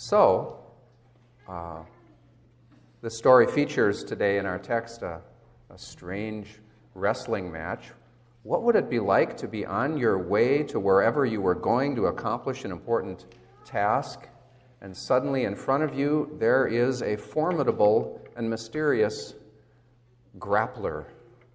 [0.00, 0.60] So,
[1.48, 1.82] uh,
[3.00, 5.20] the story features today in our text a,
[5.70, 6.60] a strange
[6.94, 7.90] wrestling match.
[8.44, 11.96] What would it be like to be on your way to wherever you were going
[11.96, 13.26] to accomplish an important
[13.64, 14.28] task,
[14.82, 19.34] and suddenly in front of you there is a formidable and mysterious
[20.38, 21.06] grappler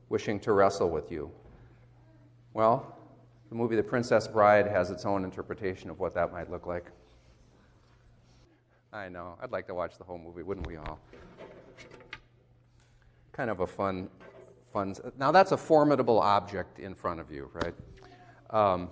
[0.09, 1.31] wishing to wrestle with you?
[2.53, 2.93] Well,
[3.47, 6.91] the movie The Princess Bride has its own interpretation of what that might look like.
[8.93, 9.35] I know.
[9.41, 10.99] I'd like to watch the whole movie, wouldn't we all?
[13.31, 14.07] Kind of a fun,
[14.71, 14.93] fun.
[15.17, 17.73] Now that's a formidable object in front of you, right?
[18.51, 18.89] Um,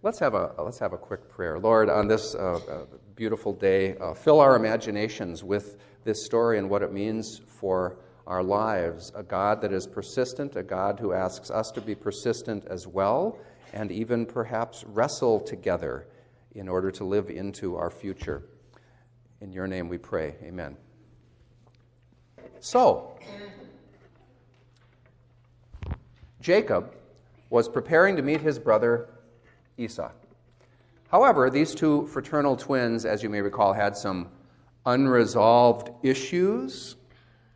[0.00, 3.94] let's have a let's have a quick prayer, Lord, on this uh, uh, beautiful day.
[3.98, 9.12] Uh, fill our imaginations with this story and what it means for our lives.
[9.14, 13.38] A God that is persistent, a God who asks us to be persistent as well,
[13.74, 16.06] and even perhaps wrestle together
[16.54, 18.44] in order to live into our future.
[19.40, 20.34] In your name we pray.
[20.42, 20.76] Amen.
[22.60, 23.16] So,
[26.40, 26.94] Jacob
[27.50, 29.08] was preparing to meet his brother
[29.76, 30.10] Esau.
[31.10, 34.28] However, these two fraternal twins, as you may recall, had some
[34.84, 36.96] unresolved issues.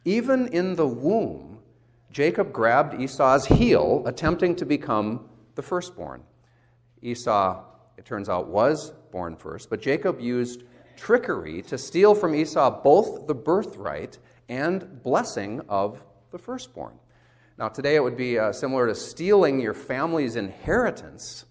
[0.05, 1.59] Even in the womb,
[2.11, 6.23] Jacob grabbed Esau's heel, attempting to become the firstborn.
[7.03, 7.65] Esau,
[7.97, 10.63] it turns out, was born first, but Jacob used
[10.97, 16.95] trickery to steal from Esau both the birthright and blessing of the firstborn.
[17.59, 21.45] Now, today it would be uh, similar to stealing your family's inheritance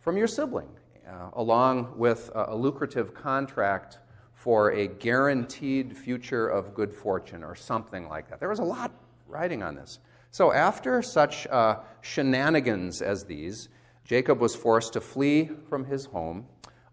[0.00, 0.68] from your sibling,
[1.08, 3.98] uh, along with a, a lucrative contract
[4.34, 8.40] for a guaranteed future of good fortune or something like that.
[8.40, 8.92] There was a lot
[9.26, 9.98] writing on this.
[10.30, 13.68] So, after such uh, shenanigans as these,
[14.04, 16.46] Jacob was forced to flee from his home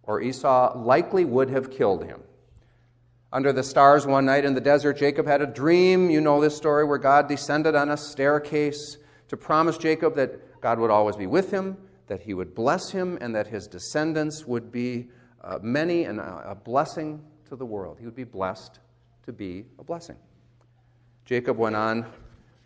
[0.08, 2.22] or Esau likely would have killed him.
[3.34, 6.10] Under the stars one night in the desert, Jacob had a dream.
[6.10, 8.98] You know this story where God descended on a staircase
[9.28, 13.18] to promise Jacob that God would always be with him, that he would bless him,
[13.20, 15.10] and that his descendants would be
[15.44, 17.98] uh, many and a blessing to the world.
[18.00, 18.80] He would be blessed
[19.26, 20.16] to be a blessing.
[21.26, 22.06] Jacob went on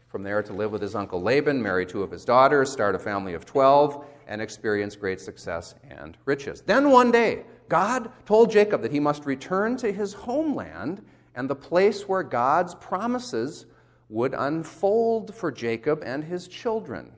[0.08, 3.00] from there to live with his uncle Laban, marry two of his daughters, start a
[3.00, 6.62] family of 12, and experience great success and riches.
[6.62, 11.04] Then one day, God told Jacob that he must return to his homeland
[11.36, 13.66] and the place where God's promises
[14.08, 17.12] would unfold for Jacob and his children.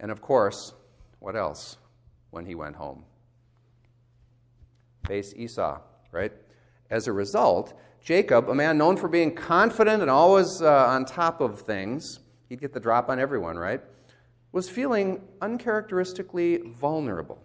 [0.00, 0.74] And of course,
[1.20, 1.78] what else
[2.30, 3.04] when he went home?
[5.06, 5.80] Face Esau,
[6.10, 6.32] right?
[6.90, 11.40] As a result, Jacob, a man known for being confident and always uh, on top
[11.40, 12.18] of things,
[12.48, 13.80] he'd get the drop on everyone, right?
[14.52, 17.42] Was feeling uncharacteristically vulnerable.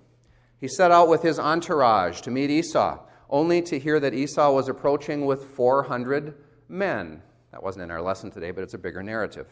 [0.59, 4.67] He set out with his entourage to meet Esau, only to hear that Esau was
[4.67, 6.35] approaching with 400
[6.67, 7.21] men.
[7.51, 9.47] That wasn't in our lesson today, but it's a bigger narrative.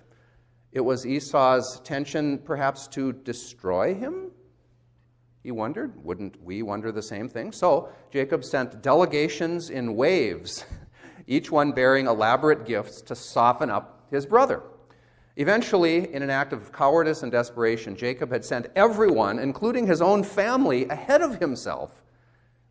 [0.71, 4.31] It was Esau's tension perhaps to destroy him?
[5.41, 6.03] He wondered.
[6.03, 7.51] Wouldn't we wonder the same thing?
[7.51, 10.65] So Jacob sent delegations in waves,
[11.27, 14.63] each one bearing elaborate gifts to soften up his brother.
[15.38, 20.23] Eventually, in an act of cowardice and desperation, Jacob had sent everyone, including his own
[20.23, 22.03] family, ahead of himself,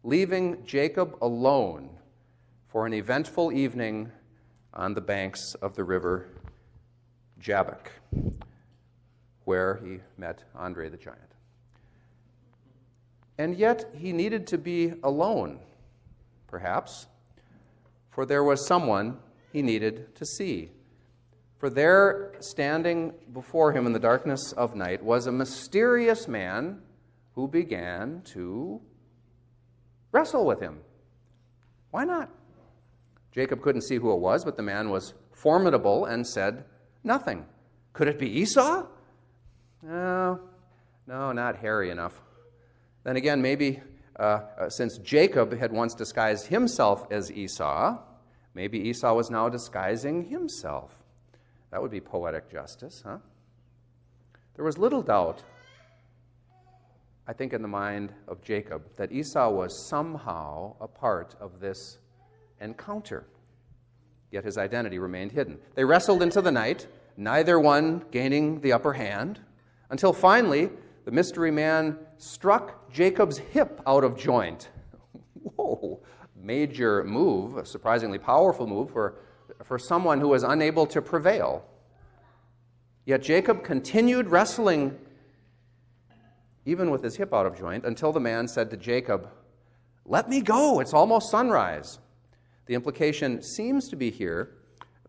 [0.02, 1.90] leaving Jacob alone
[2.68, 4.10] for an eventful evening
[4.72, 6.26] on the banks of the river
[7.38, 7.90] Jabbok,
[9.44, 11.20] where he met Andre the giant.
[13.36, 15.58] And yet, he needed to be alone,
[16.46, 17.06] perhaps,
[18.10, 19.18] for there was someone
[19.52, 20.70] he needed to see.
[21.58, 26.82] For there, standing before him in the darkness of night, was a mysterious man
[27.34, 28.80] who began to
[30.12, 30.80] wrestle with him.
[31.90, 32.30] Why not?
[33.32, 36.64] Jacob couldn't see who it was, but the man was formidable and said
[37.02, 37.46] nothing.
[37.92, 38.86] Could it be Esau?
[39.82, 40.40] No,
[41.06, 42.20] no, not hairy enough.
[43.04, 43.80] Then again, maybe
[44.18, 47.98] uh, uh, since Jacob had once disguised himself as Esau,
[48.54, 51.03] maybe Esau was now disguising himself.
[51.74, 53.18] That would be poetic justice, huh?
[54.54, 55.42] There was little doubt,
[57.26, 61.98] I think, in the mind of Jacob that Esau was somehow a part of this
[62.60, 63.24] encounter.
[64.30, 65.58] Yet his identity remained hidden.
[65.74, 66.86] They wrestled into the night,
[67.16, 69.40] neither one gaining the upper hand,
[69.90, 70.70] until finally
[71.04, 74.68] the mystery man struck Jacob's hip out of joint.
[75.42, 76.04] Whoa,
[76.36, 79.16] major move, a surprisingly powerful move for
[79.64, 81.64] for someone who was unable to prevail.
[83.06, 84.96] Yet Jacob continued wrestling,
[86.64, 89.28] even with his hip out of joint, until the man said to Jacob,
[90.06, 91.98] Let me go, it's almost sunrise.
[92.66, 94.56] The implication seems to be here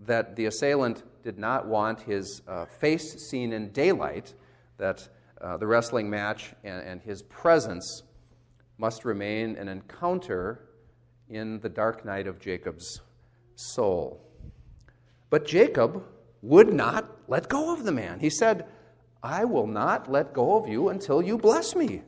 [0.01, 4.33] that the assailant did not want his uh, face seen in daylight,
[4.77, 5.07] that
[5.41, 8.03] uh, the wrestling match and, and his presence
[8.77, 10.69] must remain an encounter
[11.29, 13.01] in the dark night of Jacob's
[13.55, 14.21] soul.
[15.30, 16.04] But Jacob
[16.42, 18.19] would not let go of the man.
[18.19, 18.66] He said,
[19.24, 22.04] I will not let go of you until you bless me.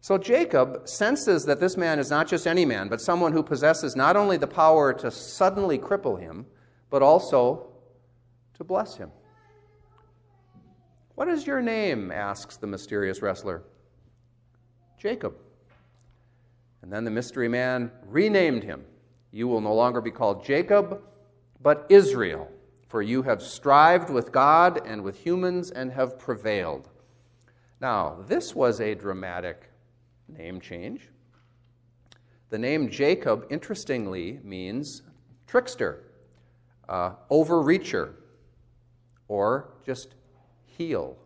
[0.00, 3.96] So Jacob senses that this man is not just any man, but someone who possesses
[3.96, 6.46] not only the power to suddenly cripple him,
[6.90, 7.66] but also
[8.54, 9.10] to bless him.
[11.16, 12.12] What is your name?
[12.12, 13.64] asks the mysterious wrestler.
[14.98, 15.34] Jacob.
[16.82, 18.84] And then the mystery man renamed him.
[19.32, 21.02] You will no longer be called Jacob,
[21.60, 22.50] but Israel,
[22.88, 26.88] for you have strived with God and with humans and have prevailed.
[27.80, 29.70] Now, this was a dramatic
[30.28, 31.08] name change.
[32.50, 35.02] The name Jacob, interestingly, means
[35.46, 36.04] trickster,
[36.88, 38.14] uh, overreacher,
[39.28, 40.14] or just
[40.64, 41.16] heel.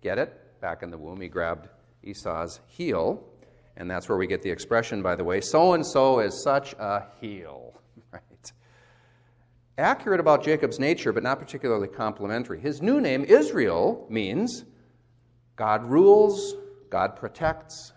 [0.00, 0.60] Get it?
[0.60, 1.68] Back in the womb, he grabbed
[2.02, 3.22] Esau's heel,
[3.76, 6.72] and that's where we get the expression, by the way, so and so is such
[6.74, 7.80] a heel.
[9.78, 12.58] Accurate about Jacob's nature, but not particularly complimentary.
[12.58, 14.64] His new name, Israel, means
[15.54, 16.56] God rules,
[16.90, 17.92] God protects,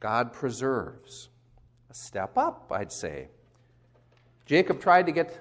[0.00, 1.28] God preserves.
[1.90, 3.28] A step up, I'd say.
[4.46, 5.38] Jacob tried to get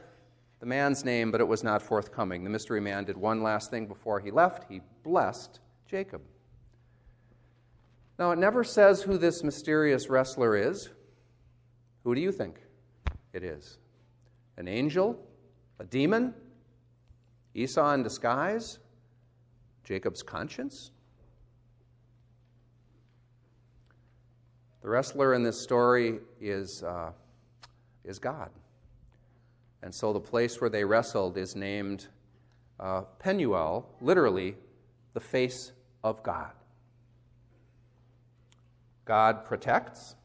[0.60, 2.44] the man's name, but it was not forthcoming.
[2.44, 6.22] The mystery man did one last thing before he left he blessed Jacob.
[8.20, 10.90] Now, it never says who this mysterious wrestler is.
[12.04, 12.60] Who do you think
[13.34, 13.80] it is?
[14.58, 15.20] An angel?
[15.82, 16.36] A demon?
[17.56, 18.78] Esau in disguise?
[19.84, 20.92] Jacob's conscience?
[24.84, 27.14] The wrestler in this story is, uh,
[28.04, 28.52] is God.
[29.82, 32.08] And so the place where they wrestled is named
[32.80, 34.58] uh, Penuel, literally,
[35.16, 35.72] the face
[36.04, 36.52] of God.
[39.06, 40.16] God protects.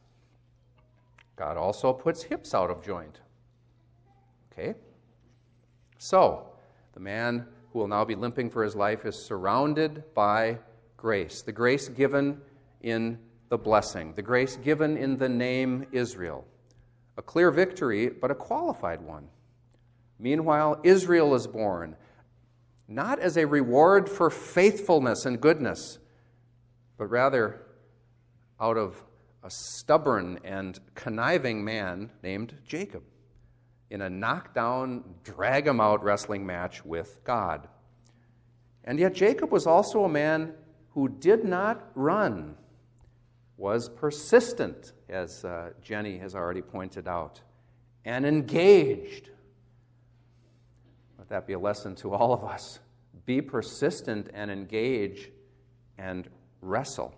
[1.35, 3.21] God also puts hips out of joint.
[4.53, 4.75] Okay?
[5.99, 6.47] So,
[6.93, 10.59] the man who will now be limping for his life is surrounded by
[10.97, 11.43] grace.
[11.43, 12.41] The grace given
[12.81, 16.47] in the blessing, the grace given in the name Israel.
[17.17, 19.29] A clear victory, but a qualified one.
[20.19, 21.97] Meanwhile, Israel is born,
[22.89, 25.99] not as a reward for faithfulness and goodness,
[26.97, 27.63] but rather
[28.61, 29.03] out of
[29.43, 33.03] a stubborn and conniving man named Jacob
[33.91, 37.69] in a knockdown, drag him out wrestling match with God.
[38.85, 40.55] And yet, Jacob was also a man
[40.91, 42.57] who did not run,
[43.57, 47.41] was persistent, as uh, Jenny has already pointed out,
[48.05, 49.31] and engaged
[51.27, 52.79] let that be a lesson to all of us.
[53.25, 55.33] Be persistent and engage
[55.99, 56.29] and
[56.61, 57.17] wrestle.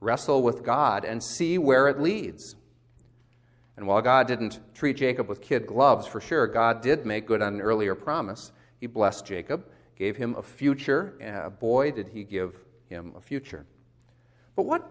[0.00, 2.56] Wrestle with God and see where it leads.
[3.76, 7.42] And while God didn't treat Jacob with kid gloves, for sure, God did make good
[7.42, 8.52] on an earlier promise.
[8.80, 11.52] He blessed Jacob, gave him a future.
[11.60, 12.58] Boy, did he give
[12.88, 13.66] him a future.
[14.54, 14.90] But what,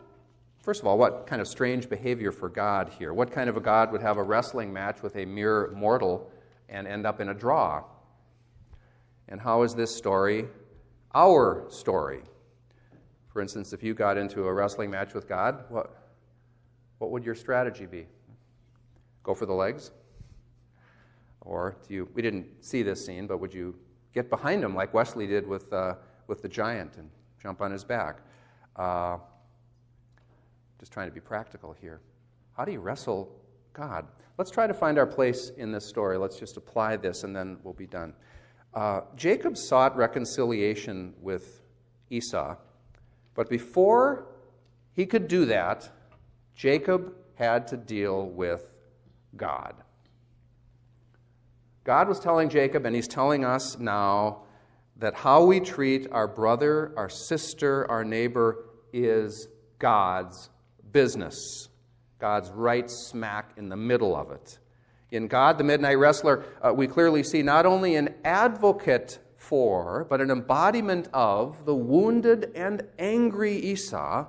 [0.62, 3.14] first of all, what kind of strange behavior for God here?
[3.14, 6.30] What kind of a God would have a wrestling match with a mere mortal
[6.70, 7.84] and end up in a draw?
[9.28, 10.46] And how is this story
[11.16, 12.22] our story?
[13.28, 15.96] For instance, if you got into a wrestling match with God, what,
[17.00, 18.06] what would your strategy be?
[19.26, 19.90] Go for the legs?
[21.42, 23.76] Or do you, we didn't see this scene, but would you
[24.14, 25.96] get behind him like Wesley did with, uh,
[26.28, 27.10] with the giant and
[27.42, 28.20] jump on his back?
[28.76, 29.18] Uh,
[30.80, 32.02] just trying to be practical here.
[32.56, 33.36] How do you wrestle
[33.74, 34.06] God?
[34.38, 36.20] Let's try to find our place in this story.
[36.20, 38.14] Let's just apply this and then we'll be done.
[38.76, 41.64] Uh, Jacob sought reconciliation with
[42.12, 42.56] Esau,
[43.34, 44.28] but before
[44.94, 45.90] he could do that,
[46.54, 48.75] Jacob had to deal with
[49.38, 49.76] God.
[51.84, 54.42] God was telling Jacob, and he's telling us now,
[54.98, 60.50] that how we treat our brother, our sister, our neighbor is God's
[60.92, 61.70] business.
[62.20, 64.58] God's right smack in the middle of it.
[65.12, 70.22] In God, the Midnight Wrestler, uh, we clearly see not only an advocate for, but
[70.22, 74.26] an embodiment of the wounded and angry Esau,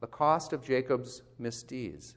[0.00, 2.14] the cost of Jacob's misdeeds.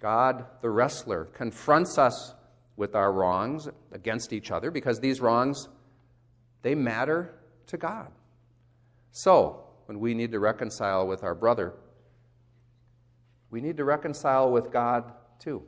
[0.00, 2.34] God, the wrestler, confronts us
[2.76, 5.68] with our wrongs against each other because these wrongs,
[6.62, 7.34] they matter
[7.68, 8.10] to God.
[9.12, 11.74] So, when we need to reconcile with our brother,
[13.50, 15.62] we need to reconcile with God too.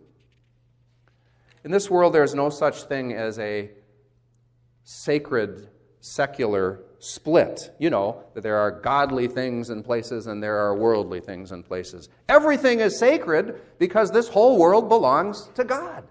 [1.62, 3.71] In this world, there is no such thing as a
[4.85, 5.68] sacred,
[6.00, 7.75] secular split.
[7.79, 11.62] You know, that there are godly things in places and there are worldly things in
[11.62, 12.09] places.
[12.29, 16.05] Everything is sacred because this whole world belongs to God.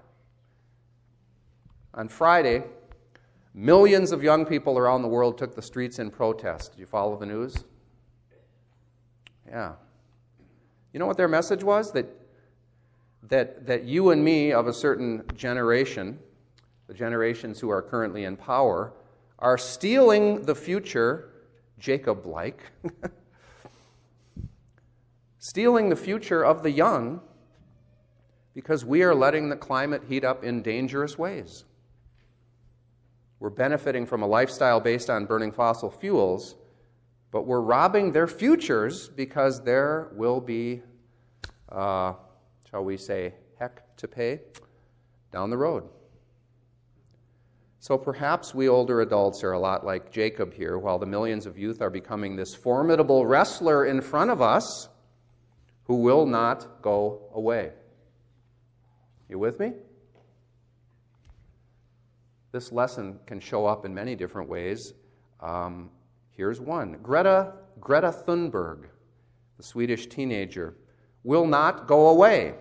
[1.94, 2.64] On Friday,
[3.54, 6.74] millions of young people around the world took the streets in protest.
[6.74, 7.64] Did you follow the news?
[9.48, 9.74] Yeah.
[10.92, 11.92] You know what their message was?
[11.94, 12.08] That,
[13.24, 16.20] that, that you and me of a certain generation,
[16.88, 18.94] the generations who are currently in power,
[19.40, 21.30] are stealing the future,
[21.80, 22.72] Jacob like,
[25.40, 27.22] stealing the future of the young
[28.54, 31.66] because we are letting the climate heat up in dangerous ways.
[33.40, 36.56] We're benefiting from a lifestyle based on burning fossil fuels,
[37.32, 40.82] but we're robbing their futures because there will be,
[41.70, 42.14] uh,
[42.70, 44.40] shall we say, heck to pay
[45.32, 45.84] down the road.
[47.86, 51.56] So perhaps we older adults are a lot like Jacob here, while the millions of
[51.56, 54.90] youth are becoming this formidable wrestler in front of us
[55.84, 57.74] who will not go away.
[59.30, 59.74] You with me?
[62.52, 64.96] This lesson can show up in many different ways.
[65.40, 65.92] Um,
[66.32, 68.86] here's one Greta, Greta Thunberg,
[69.58, 70.76] the Swedish teenager,
[71.24, 72.56] will not go away.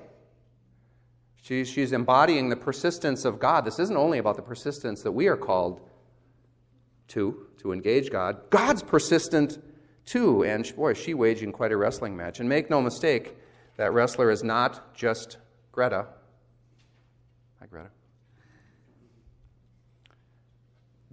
[1.44, 3.66] She's, she's embodying the persistence of God.
[3.66, 5.82] This isn't only about the persistence that we are called
[7.08, 8.48] to, to engage God.
[8.48, 9.58] God's persistent
[10.06, 10.42] too.
[10.42, 12.40] And boy, is she waging quite a wrestling match.
[12.40, 13.36] And make no mistake,
[13.76, 15.36] that wrestler is not just
[15.70, 16.06] Greta.
[17.60, 17.90] Hi, Greta.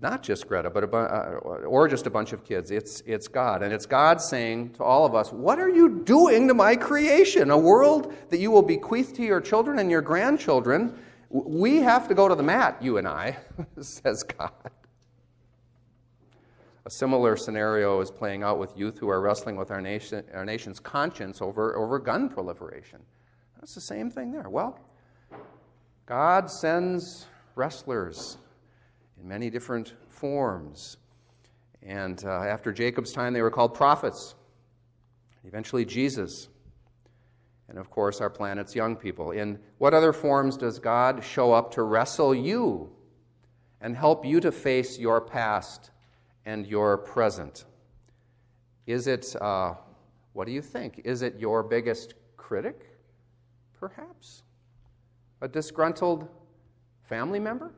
[0.02, 2.72] Not just Greta, but a, uh, or just a bunch of kids.
[2.72, 3.62] It's, it's God.
[3.62, 7.52] And it's God saying to all of us, What are you doing to my creation?
[7.52, 10.98] A world that you will bequeath to your children and your grandchildren.
[11.30, 13.38] We have to go to the mat, you and I,
[13.80, 14.52] says God.
[16.84, 20.44] A similar scenario is playing out with youth who are wrestling with our, nation, our
[20.44, 23.00] nation's conscience over, over gun proliferation.
[23.60, 24.50] That's the same thing there.
[24.50, 24.80] Well,
[26.08, 28.38] God sends wrestlers
[29.22, 30.98] in many different forms.
[31.84, 34.36] And uh, after Jacob's time, they were called prophets.
[35.44, 36.50] Eventually, Jesus.
[37.68, 39.32] And of course, our planet's young people.
[39.32, 42.92] In what other forms does God show up to wrestle you
[43.80, 45.92] and help you to face your past
[46.46, 47.66] and your present?
[48.86, 49.76] Is it, uh,
[50.34, 51.02] what do you think?
[51.06, 52.98] Is it your biggest critic?
[53.80, 54.44] Perhaps.
[55.42, 56.28] A disgruntled
[57.04, 57.72] family member?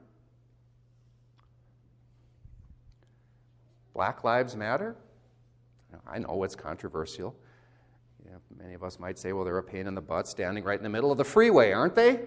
[3.94, 4.96] Black Lives Matter?
[6.08, 7.36] I know it's controversial.
[8.58, 10.84] many of us might say, well, they're a pain in the butt standing right in
[10.84, 12.22] the middle of the freeway, aren't they?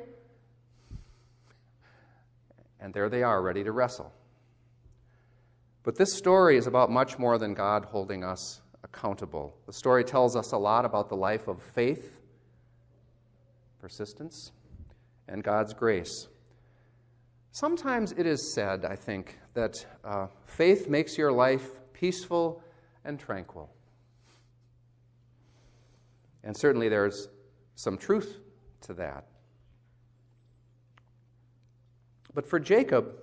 [2.78, 4.12] And there they are, ready to wrestle.
[5.82, 9.56] But this story is about much more than God holding us accountable.
[9.66, 12.20] The story tells us a lot about the life of faith,
[13.80, 14.52] persistence,
[15.28, 16.28] and God's grace.
[17.56, 22.62] Sometimes it is said, I think, that uh, faith makes your life peaceful
[23.02, 23.70] and tranquil.
[26.44, 27.28] And certainly there's
[27.74, 28.40] some truth
[28.82, 29.24] to that.
[32.34, 33.14] But for Jacob,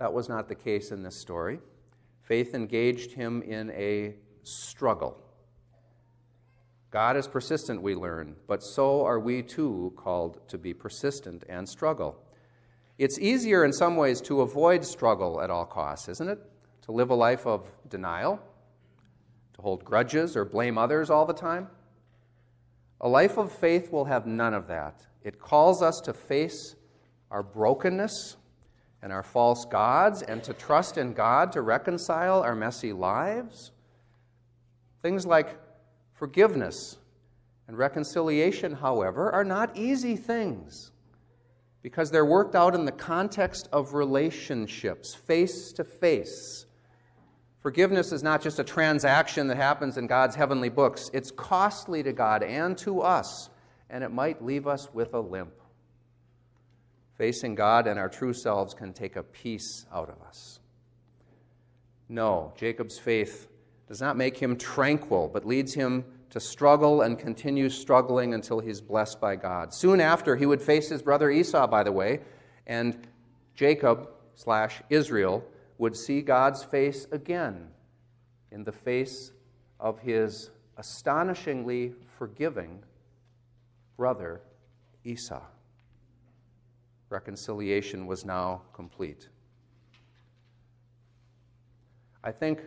[0.00, 1.60] that was not the case in this story.
[2.22, 5.22] Faith engaged him in a struggle.
[6.90, 11.68] God is persistent, we learn, but so are we too called to be persistent and
[11.68, 12.24] struggle.
[12.98, 16.38] It's easier in some ways to avoid struggle at all costs, isn't it?
[16.82, 18.40] To live a life of denial,
[19.54, 21.68] to hold grudges or blame others all the time.
[23.00, 25.06] A life of faith will have none of that.
[25.22, 26.76] It calls us to face
[27.30, 28.36] our brokenness
[29.02, 33.72] and our false gods and to trust in God to reconcile our messy lives.
[35.00, 35.58] Things like
[36.12, 36.98] forgiveness
[37.66, 40.91] and reconciliation, however, are not easy things
[41.82, 46.66] because they're worked out in the context of relationships, face to face.
[47.60, 52.12] Forgiveness is not just a transaction that happens in God's heavenly books, it's costly to
[52.12, 53.50] God and to us,
[53.90, 55.54] and it might leave us with a limp.
[57.16, 60.60] Facing God and our true selves can take a piece out of us.
[62.08, 63.48] No, Jacob's faith
[63.86, 68.80] does not make him tranquil, but leads him to struggle and continue struggling until he's
[68.80, 69.74] blessed by God.
[69.74, 72.20] Soon after, he would face his brother Esau, by the way,
[72.66, 73.06] and
[73.54, 75.44] Jacob slash Israel
[75.76, 77.68] would see God's face again
[78.50, 79.32] in the face
[79.78, 80.48] of his
[80.78, 82.82] astonishingly forgiving
[83.98, 84.40] brother
[85.04, 85.42] Esau.
[87.10, 89.28] Reconciliation was now complete.
[92.24, 92.62] I think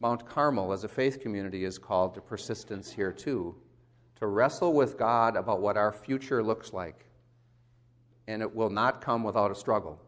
[0.00, 3.54] Mount Carmel, as a faith community, is called to persistence here too,
[4.16, 7.06] to wrestle with God about what our future looks like.
[8.26, 10.00] And it will not come without a struggle.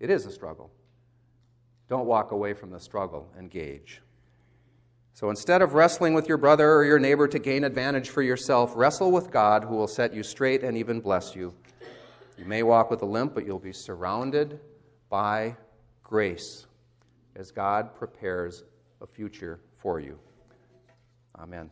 [0.00, 0.70] It is a struggle.
[1.88, 4.00] Don't walk away from the struggle, engage.
[5.12, 8.72] So instead of wrestling with your brother or your neighbor to gain advantage for yourself,
[8.74, 11.54] wrestle with God who will set you straight and even bless you.
[12.36, 14.58] You may walk with a limp, but you'll be surrounded
[15.08, 15.56] by
[16.02, 16.66] grace
[17.36, 18.64] as God prepares
[19.04, 20.18] a future for you.
[21.38, 21.70] Amen.